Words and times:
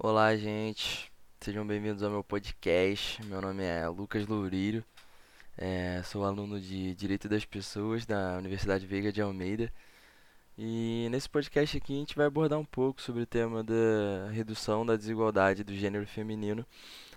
Olá, 0.00 0.36
gente. 0.36 1.10
Sejam 1.40 1.66
bem-vindos 1.66 2.04
ao 2.04 2.10
meu 2.10 2.22
podcast. 2.22 3.20
Meu 3.24 3.42
nome 3.42 3.64
é 3.64 3.88
Lucas 3.88 4.28
Lourírio. 4.28 4.84
É, 5.56 6.00
sou 6.04 6.24
aluno 6.24 6.60
de 6.60 6.94
Direito 6.94 7.28
das 7.28 7.44
Pessoas 7.44 8.06
da 8.06 8.36
Universidade 8.38 8.86
Veiga 8.86 9.10
de 9.10 9.20
Almeida. 9.20 9.72
E 10.56 11.08
nesse 11.10 11.28
podcast 11.28 11.76
aqui 11.76 11.96
a 11.96 11.96
gente 11.96 12.14
vai 12.14 12.26
abordar 12.26 12.60
um 12.60 12.64
pouco 12.64 13.02
sobre 13.02 13.22
o 13.22 13.26
tema 13.26 13.64
da 13.64 14.30
redução 14.30 14.86
da 14.86 14.94
desigualdade 14.94 15.64
do 15.64 15.74
gênero 15.74 16.06
feminino 16.06 16.64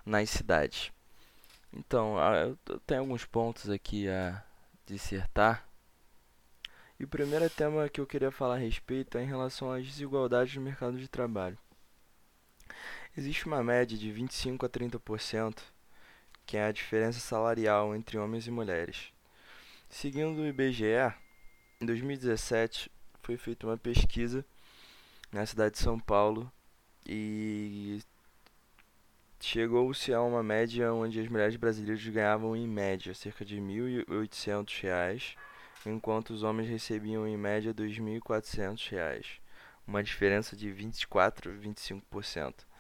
nas 0.03 0.31
cidades. 0.31 0.91
Então, 1.71 2.15
eu 2.17 2.79
tenho 2.79 3.01
alguns 3.01 3.25
pontos 3.25 3.69
aqui 3.69 4.09
a 4.09 4.43
dissertar. 4.87 5.67
E 6.99 7.03
o 7.03 7.07
primeiro 7.07 7.47
tema 7.47 7.87
que 7.89 8.01
eu 8.01 8.07
queria 8.07 8.31
falar 8.31 8.55
a 8.55 8.57
respeito 8.57 9.19
é 9.19 9.23
em 9.23 9.27
relação 9.27 9.71
às 9.71 9.85
desigualdades 9.85 10.55
no 10.55 10.63
mercado 10.63 10.97
de 10.97 11.07
trabalho. 11.07 11.59
Existe 13.17 13.45
uma 13.45 13.61
média 13.61 13.97
de 13.97 14.09
25 14.09 14.65
a 14.65 14.69
30%, 14.69 15.59
que 16.45 16.55
é 16.55 16.63
a 16.63 16.71
diferença 16.71 17.19
salarial 17.19 17.93
entre 17.93 18.17
homens 18.17 18.47
e 18.47 18.51
mulheres. 18.51 19.11
Seguindo 19.89 20.39
o 20.39 20.47
IBGE, 20.47 21.13
em 21.81 21.85
2017 21.85 22.89
foi 23.21 23.35
feita 23.35 23.67
uma 23.67 23.77
pesquisa 23.77 24.45
na 25.29 25.45
cidade 25.45 25.73
de 25.73 25.81
São 25.81 25.99
Paulo 25.99 26.49
e 27.05 27.99
chegou-se 29.41 30.13
a 30.13 30.21
uma 30.21 30.41
média 30.41 30.93
onde 30.93 31.19
as 31.19 31.27
mulheres 31.27 31.57
brasileiras 31.57 32.01
ganhavam 32.07 32.55
em 32.55 32.65
média 32.65 33.13
cerca 33.13 33.43
de 33.43 33.55
R$ 33.55 34.05
1.800, 34.05 35.35
enquanto 35.85 36.29
os 36.29 36.43
homens 36.43 36.69
recebiam 36.69 37.27
em 37.27 37.35
média 37.35 37.75
R$ 37.77 37.89
2.400, 37.89 39.41
uma 39.85 40.01
diferença 40.01 40.55
de 40.55 40.71
24 40.71 41.51
a 41.51 41.53
25%. 41.55 42.70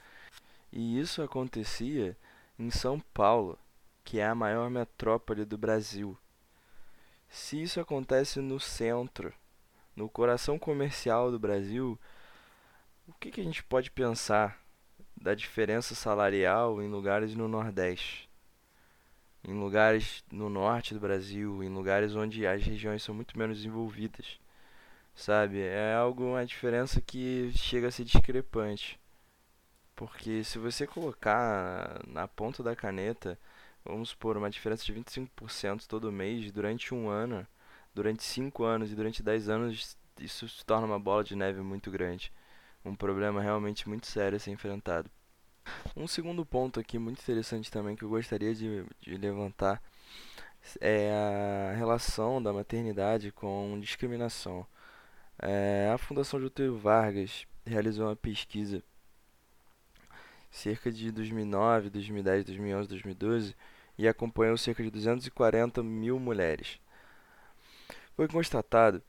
E 0.71 0.99
isso 0.99 1.21
acontecia 1.21 2.17
em 2.57 2.69
São 2.69 2.99
Paulo, 3.13 3.59
que 4.03 4.19
é 4.19 4.25
a 4.25 4.35
maior 4.35 4.69
metrópole 4.69 5.43
do 5.43 5.57
Brasil. 5.57 6.17
Se 7.27 7.61
isso 7.61 7.79
acontece 7.79 8.39
no 8.39 8.59
centro, 8.59 9.33
no 9.95 10.07
coração 10.09 10.57
comercial 10.57 11.31
do 11.31 11.39
Brasil, 11.39 11.99
o 13.07 13.13
que, 13.13 13.31
que 13.31 13.41
a 13.41 13.43
gente 13.43 13.63
pode 13.63 13.91
pensar 13.91 14.61
da 15.15 15.33
diferença 15.33 15.93
salarial 15.93 16.81
em 16.81 16.87
lugares 16.87 17.35
no 17.35 17.47
Nordeste? 17.47 18.29
Em 19.43 19.53
lugares 19.53 20.23
no 20.31 20.49
norte 20.49 20.93
do 20.93 20.99
Brasil, 20.99 21.63
em 21.63 21.69
lugares 21.69 22.15
onde 22.15 22.45
as 22.45 22.63
regiões 22.63 23.01
são 23.01 23.13
muito 23.13 23.37
menos 23.37 23.57
desenvolvidas, 23.57 24.39
sabe? 25.15 25.59
É 25.59 25.95
algo, 25.95 26.23
uma 26.23 26.45
diferença 26.45 27.01
que 27.01 27.51
chega 27.55 27.87
a 27.87 27.91
ser 27.91 28.05
discrepante. 28.05 29.00
Porque 30.01 30.43
se 30.43 30.57
você 30.57 30.87
colocar 30.87 32.01
na 32.07 32.27
ponta 32.27 32.63
da 32.63 32.75
caneta, 32.75 33.37
vamos 33.85 34.09
supor, 34.09 34.35
uma 34.35 34.49
diferença 34.49 34.83
de 34.83 34.91
25% 34.91 35.85
todo 35.85 36.11
mês 36.11 36.51
durante 36.51 36.91
um 36.91 37.07
ano, 37.07 37.45
durante 37.93 38.23
5 38.23 38.63
anos 38.63 38.91
e 38.91 38.95
durante 38.95 39.21
10 39.21 39.47
anos, 39.47 39.95
isso 40.19 40.49
se 40.49 40.65
torna 40.65 40.87
uma 40.87 40.99
bola 40.99 41.23
de 41.23 41.35
neve 41.35 41.61
muito 41.61 41.91
grande. 41.91 42.33
Um 42.83 42.95
problema 42.95 43.43
realmente 43.43 43.87
muito 43.87 44.07
sério 44.07 44.37
a 44.37 44.39
ser 44.39 44.49
enfrentado. 44.49 45.07
Um 45.95 46.07
segundo 46.07 46.43
ponto 46.43 46.79
aqui 46.79 46.97
muito 46.97 47.21
interessante 47.21 47.69
também 47.69 47.95
que 47.95 48.03
eu 48.03 48.09
gostaria 48.09 48.55
de, 48.55 48.83
de 49.01 49.17
levantar 49.17 49.79
é 50.79 51.11
a 51.71 51.75
relação 51.77 52.41
da 52.41 52.51
maternidade 52.51 53.31
com 53.31 53.79
discriminação. 53.79 54.65
É, 55.39 55.91
a 55.93 55.97
Fundação 55.99 56.41
Getúlio 56.41 56.79
Vargas 56.79 57.45
realizou 57.67 58.07
uma 58.07 58.15
pesquisa 58.15 58.81
cerca 60.51 60.91
de 60.91 61.11
2009, 61.11 61.89
2010, 61.89 62.45
2011, 62.45 62.89
2012 62.89 63.55
e 63.97 64.07
acompanhou 64.07 64.57
cerca 64.57 64.83
de 64.83 64.91
240 64.91 65.81
mil 65.81 66.19
mulheres. 66.19 66.79
Foi 68.15 68.27
constatado 68.27 69.01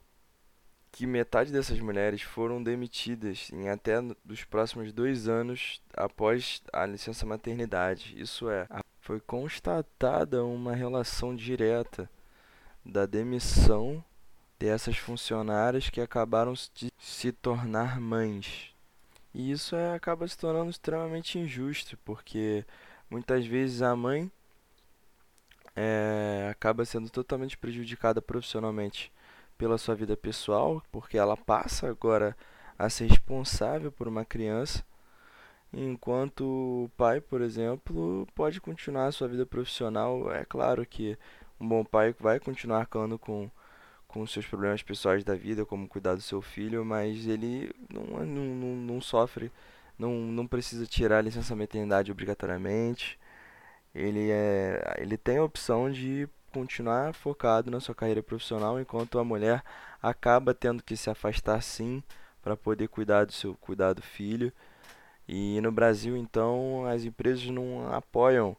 que 0.91 1.07
metade 1.07 1.51
dessas 1.51 1.79
mulheres 1.79 2.21
foram 2.21 2.61
demitidas 2.61 3.49
em 3.51 3.67
até 3.67 3.95
dos 4.23 4.43
próximos 4.43 4.93
dois 4.93 5.27
anos 5.27 5.81
após 5.95 6.61
a 6.71 6.85
licença 6.85 7.25
maternidade. 7.25 8.13
Isso 8.15 8.49
é, 8.49 8.67
foi 9.01 9.19
constatada 9.19 10.45
uma 10.45 10.75
relação 10.75 11.35
direta 11.35 12.09
da 12.85 13.05
demissão 13.05 14.03
dessas 14.59 14.97
funcionárias 14.97 15.89
que 15.89 15.99
acabaram 15.99 16.53
de 16.53 16.91
se 16.99 17.31
tornar 17.31 17.99
mães. 17.99 18.72
E 19.33 19.51
isso 19.51 19.75
é, 19.75 19.95
acaba 19.95 20.27
se 20.27 20.37
tornando 20.37 20.69
extremamente 20.69 21.39
injusto, 21.39 21.97
porque 22.05 22.65
muitas 23.09 23.45
vezes 23.45 23.81
a 23.81 23.95
mãe 23.95 24.31
é, 25.75 26.49
acaba 26.51 26.85
sendo 26.85 27.09
totalmente 27.09 27.57
prejudicada 27.57 28.21
profissionalmente 28.21 29.11
pela 29.57 29.77
sua 29.77 29.95
vida 29.95 30.15
pessoal, 30.15 30.81
porque 30.91 31.17
ela 31.17 31.35
passa 31.37 31.89
agora 31.89 32.35
a 32.77 32.89
ser 32.89 33.07
responsável 33.07 33.91
por 33.91 34.07
uma 34.07 34.25
criança, 34.25 34.83
enquanto 35.71 36.41
o 36.85 36.91
pai, 36.97 37.21
por 37.21 37.41
exemplo, 37.41 38.27
pode 38.35 38.61
continuar 38.61 39.07
a 39.07 39.11
sua 39.11 39.27
vida 39.27 39.45
profissional. 39.45 40.31
É 40.31 40.45
claro 40.45 40.85
que 40.85 41.17
um 41.59 41.67
bom 41.67 41.83
pai 41.83 42.15
vai 42.19 42.39
continuar 42.39 42.79
arcando 42.79 43.17
com 43.17 43.49
com 44.13 44.27
seus 44.27 44.45
problemas 44.45 44.83
pessoais 44.83 45.23
da 45.23 45.33
vida, 45.33 45.65
como 45.65 45.87
cuidar 45.87 46.13
do 46.13 46.21
seu 46.21 46.39
filho, 46.39 46.85
mas 46.85 47.25
ele 47.25 47.73
não, 47.91 48.03
não, 48.23 48.43
não, 48.45 48.75
não 48.75 49.01
sofre, 49.01 49.51
não, 49.97 50.11
não 50.13 50.45
precisa 50.45 50.85
tirar 50.85 51.17
a 51.17 51.21
licença 51.21 51.55
maternidade 51.55 52.11
obrigatoriamente. 52.11 53.19
Ele, 53.93 54.29
é, 54.29 54.97
ele 54.99 55.17
tem 55.17 55.37
a 55.37 55.43
opção 55.43 55.91
de 55.91 56.29
continuar 56.53 57.15
focado 57.15 57.71
na 57.71 57.79
sua 57.79 57.95
carreira 57.95 58.21
profissional, 58.21 58.79
enquanto 58.79 59.17
a 59.17 59.23
mulher 59.23 59.63
acaba 60.01 60.53
tendo 60.53 60.83
que 60.83 60.95
se 60.95 61.09
afastar 61.09 61.61
sim 61.63 62.03
para 62.43 62.55
poder 62.55 62.89
cuidar 62.89 63.25
do 63.25 63.31
seu 63.31 63.55
cuidar 63.55 63.93
do 63.93 64.03
filho. 64.03 64.53
E 65.27 65.59
no 65.61 65.71
Brasil, 65.71 66.15
então, 66.15 66.85
as 66.85 67.03
empresas 67.03 67.47
não 67.47 67.91
apoiam 67.91 68.51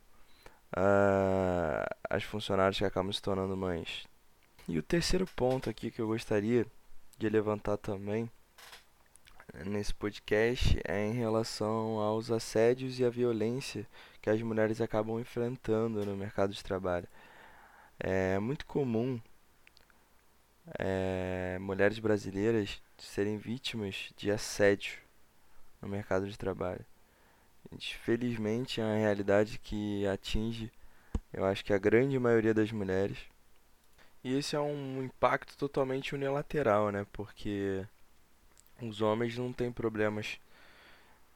uh, 0.76 1.86
as 2.10 2.24
funcionárias 2.24 2.76
que 2.78 2.84
acabam 2.84 3.12
se 3.12 3.22
tornando 3.22 3.56
mães. 3.56 4.04
E 4.66 4.78
o 4.78 4.82
terceiro 4.82 5.26
ponto 5.26 5.68
aqui 5.68 5.90
que 5.90 6.00
eu 6.00 6.06
gostaria 6.06 6.66
de 7.18 7.28
levantar 7.28 7.76
também 7.76 8.30
nesse 9.66 9.92
podcast 9.92 10.80
é 10.84 11.06
em 11.06 11.12
relação 11.12 11.98
aos 12.00 12.30
assédios 12.30 12.98
e 12.98 13.04
a 13.04 13.10
violência 13.10 13.86
que 14.22 14.30
as 14.30 14.40
mulheres 14.40 14.80
acabam 14.80 15.20
enfrentando 15.20 16.04
no 16.06 16.16
mercado 16.16 16.54
de 16.54 16.64
trabalho. 16.64 17.06
É 18.00 18.38
muito 18.38 18.64
comum 18.64 19.20
é, 20.78 21.58
mulheres 21.60 21.98
brasileiras 21.98 22.80
serem 22.96 23.36
vítimas 23.36 24.12
de 24.16 24.30
assédio 24.30 24.98
no 25.80 25.88
mercado 25.88 26.26
de 26.26 26.38
trabalho. 26.38 26.84
Felizmente 28.02 28.80
é 28.80 28.84
uma 28.84 28.96
realidade 28.96 29.58
que 29.58 30.06
atinge, 30.06 30.72
eu 31.32 31.44
acho 31.44 31.64
que 31.64 31.72
a 31.72 31.78
grande 31.78 32.18
maioria 32.18 32.54
das 32.54 32.72
mulheres. 32.72 33.18
E 34.24 34.34
esse 34.38 34.56
é 34.56 34.60
um 34.60 35.04
impacto 35.04 35.56
totalmente 35.56 36.14
unilateral, 36.14 36.90
né? 36.90 37.06
Porque 37.12 37.86
os 38.80 39.02
homens 39.02 39.36
não 39.36 39.52
têm 39.52 39.70
problemas 39.70 40.40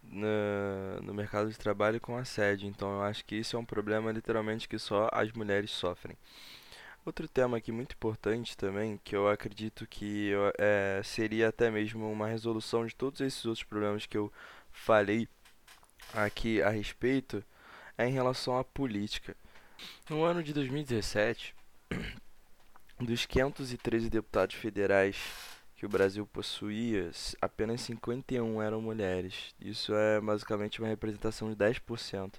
no 0.02 1.12
mercado 1.12 1.50
de 1.50 1.58
trabalho 1.58 2.00
com 2.00 2.16
assédio. 2.16 2.66
Então 2.66 2.90
eu 2.94 3.02
acho 3.02 3.24
que 3.26 3.36
isso 3.36 3.56
é 3.56 3.58
um 3.58 3.64
problema 3.64 4.10
literalmente 4.10 4.66
que 4.66 4.78
só 4.78 5.08
as 5.12 5.30
mulheres 5.32 5.70
sofrem. 5.70 6.16
Outro 7.04 7.28
tema 7.28 7.56
aqui 7.58 7.70
muito 7.72 7.92
importante 7.92 8.56
também, 8.56 8.98
que 9.04 9.14
eu 9.14 9.28
acredito 9.28 9.86
que 9.86 10.32
é, 10.58 11.00
seria 11.04 11.48
até 11.48 11.70
mesmo 11.70 12.10
uma 12.10 12.26
resolução 12.26 12.86
de 12.86 12.94
todos 12.94 13.20
esses 13.20 13.44
outros 13.44 13.64
problemas 13.64 14.06
que 14.06 14.16
eu 14.16 14.32
falei 14.70 15.28
aqui 16.12 16.60
a 16.62 16.70
respeito, 16.70 17.44
é 17.96 18.06
em 18.06 18.12
relação 18.12 18.58
à 18.58 18.64
política. 18.64 19.36
No 20.08 20.22
ano 20.22 20.42
de 20.42 20.52
2017, 20.52 21.54
dos 23.00 23.26
513 23.26 24.10
deputados 24.10 24.56
federais 24.56 25.16
que 25.76 25.86
o 25.86 25.88
Brasil 25.88 26.26
possuía, 26.26 27.10
apenas 27.40 27.82
51 27.82 28.60
eram 28.60 28.82
mulheres. 28.82 29.54
Isso 29.60 29.94
é 29.94 30.20
basicamente 30.20 30.80
uma 30.80 30.88
representação 30.88 31.48
de 31.48 31.56
10%. 31.56 32.34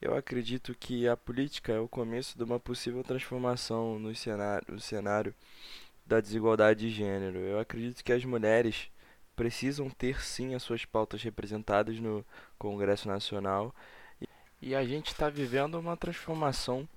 Eu 0.00 0.16
acredito 0.16 0.74
que 0.74 1.06
a 1.06 1.16
política 1.16 1.72
é 1.72 1.78
o 1.78 1.88
começo 1.88 2.36
de 2.36 2.44
uma 2.44 2.58
possível 2.58 3.04
transformação 3.04 3.98
no 3.98 4.14
cenário, 4.14 4.66
no 4.68 4.80
cenário 4.80 5.34
da 6.06 6.20
desigualdade 6.20 6.80
de 6.80 6.90
gênero. 6.90 7.38
Eu 7.38 7.58
acredito 7.58 8.02
que 8.02 8.12
as 8.12 8.24
mulheres 8.24 8.90
precisam 9.34 9.90
ter 9.90 10.22
sim 10.22 10.54
as 10.54 10.62
suas 10.62 10.86
pautas 10.86 11.22
representadas 11.22 11.98
no 12.00 12.24
Congresso 12.58 13.06
Nacional. 13.06 13.74
E 14.62 14.74
a 14.74 14.84
gente 14.84 15.08
está 15.08 15.28
vivendo 15.28 15.74
uma 15.78 15.96
transformação 15.96 16.88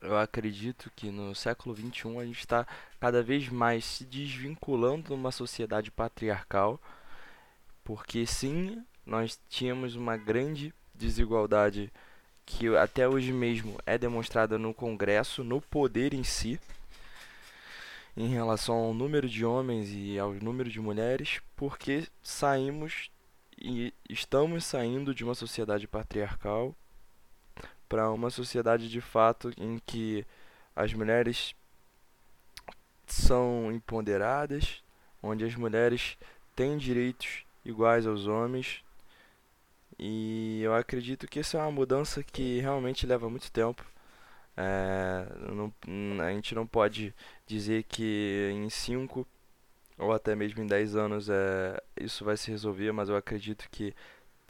eu 0.00 0.16
acredito 0.16 0.90
que 0.94 1.10
no 1.10 1.34
século 1.34 1.74
XXI 1.74 2.18
a 2.18 2.24
gente 2.24 2.38
está 2.40 2.66
cada 3.00 3.22
vez 3.22 3.48
mais 3.48 3.84
se 3.84 4.04
desvinculando 4.04 5.08
de 5.08 5.12
uma 5.12 5.32
sociedade 5.32 5.90
patriarcal, 5.90 6.80
porque 7.84 8.26
sim, 8.26 8.84
nós 9.04 9.38
tínhamos 9.48 9.94
uma 9.94 10.16
grande 10.16 10.74
desigualdade 10.94 11.92
que 12.44 12.74
até 12.76 13.08
hoje 13.08 13.32
mesmo 13.32 13.78
é 13.84 13.98
demonstrada 13.98 14.58
no 14.58 14.72
Congresso, 14.72 15.44
no 15.44 15.60
poder 15.60 16.14
em 16.14 16.24
si, 16.24 16.58
em 18.16 18.28
relação 18.28 18.74
ao 18.74 18.94
número 18.94 19.28
de 19.28 19.44
homens 19.44 19.90
e 19.92 20.18
ao 20.18 20.32
número 20.32 20.70
de 20.70 20.80
mulheres, 20.80 21.40
porque 21.54 22.06
saímos 22.22 23.10
e 23.60 23.92
estamos 24.08 24.64
saindo 24.64 25.14
de 25.14 25.24
uma 25.24 25.34
sociedade 25.34 25.86
patriarcal 25.86 26.74
para 27.88 28.10
uma 28.10 28.30
sociedade 28.30 28.88
de 28.88 29.00
fato 29.00 29.50
em 29.56 29.78
que 29.78 30.26
as 30.76 30.92
mulheres 30.92 31.54
são 33.06 33.72
empoderadas, 33.72 34.82
onde 35.22 35.44
as 35.44 35.54
mulheres 35.54 36.16
têm 36.54 36.76
direitos 36.76 37.44
iguais 37.64 38.06
aos 38.06 38.26
homens. 38.26 38.84
E 39.98 40.60
eu 40.62 40.74
acredito 40.74 41.26
que 41.26 41.40
essa 41.40 41.58
é 41.58 41.60
uma 41.60 41.72
mudança 41.72 42.22
que 42.22 42.60
realmente 42.60 43.06
leva 43.06 43.28
muito 43.28 43.50
tempo. 43.50 43.84
É, 44.56 45.26
não, 45.52 45.72
a 46.22 46.30
gente 46.32 46.54
não 46.54 46.66
pode 46.66 47.14
dizer 47.46 47.84
que 47.84 48.50
em 48.52 48.68
5 48.68 49.26
ou 49.98 50.12
até 50.12 50.34
mesmo 50.34 50.62
em 50.62 50.66
10 50.66 50.96
anos 50.96 51.28
é, 51.28 51.80
isso 51.96 52.24
vai 52.24 52.36
se 52.36 52.50
resolver, 52.50 52.92
mas 52.92 53.08
eu 53.08 53.16
acredito 53.16 53.68
que 53.70 53.94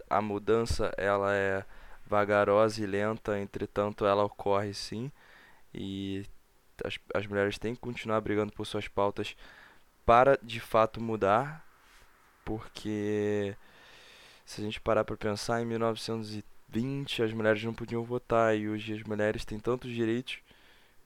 a 0.09 0.21
mudança 0.21 0.93
ela 0.97 1.35
é 1.35 1.65
vagarosa 2.09 2.83
e 2.83 2.87
lenta, 2.87 3.39
entretanto 3.39 4.07
ela 4.07 4.25
ocorre 4.25 4.75
sim. 4.75 5.11
E 5.75 6.25
as, 6.85 6.99
as 7.15 7.27
mulheres 7.27 7.59
têm 7.59 7.75
que 7.75 7.81
continuar 7.81 8.21
brigando 8.21 8.53
por 8.53 8.67
suas 8.67 8.89
pautas 8.89 9.37
para 10.05 10.39
de 10.43 10.61
fato 10.61 11.01
mudar, 11.01 11.65
porque 12.45 13.55
se 14.45 14.61
a 14.61 14.65
gente 14.65 14.81
parar 14.81 15.05
para 15.05 15.17
pensar, 15.17 15.61
em 15.61 15.67
1920 15.67 17.23
as 17.23 17.33
mulheres 17.33 17.63
não 17.63 17.75
podiam 17.75 18.03
votar 18.03 18.57
e 18.57 18.69
hoje 18.69 18.95
as 18.95 19.03
mulheres 19.03 19.45
têm 19.45 19.59
tantos 19.61 19.91
direitos 19.91 20.39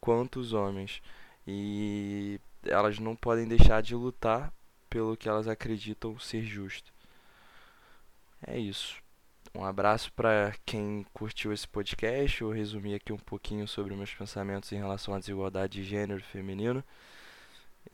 quanto 0.00 0.40
os 0.40 0.52
homens. 0.52 1.02
E 1.46 2.40
elas 2.64 2.99
não 2.99 3.16
podem 3.16 3.49
deixar 3.49 3.82
de 3.82 3.94
lutar 3.94 4.52
pelo 4.88 5.16
que 5.16 5.28
elas 5.28 5.49
acreditam 5.49 6.19
ser 6.19 6.44
justo. 6.44 6.93
É 8.46 8.58
isso. 8.58 9.02
Um 9.54 9.64
abraço 9.64 10.10
para 10.12 10.54
quem 10.64 11.04
curtiu 11.12 11.52
esse 11.52 11.69
podcast. 11.69 12.40
Eu 12.40 12.50
resumi 12.50 12.94
aqui 12.94 13.12
um 13.12 13.19
pouquinho 13.19 13.69
sobre 13.69 13.94
meus 13.94 14.12
pensamentos 14.14 14.72
em 14.72 14.76
relação 14.76 15.14
à 15.14 15.19
desigualdade 15.19 15.75
de 15.75 15.84
gênero 15.84 16.22
feminino. 16.22 16.82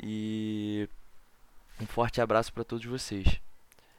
E 0.00 0.88
um 1.80 1.86
forte 1.86 2.20
abraço 2.20 2.52
para 2.52 2.64
todos 2.64 2.86
vocês. 2.86 3.40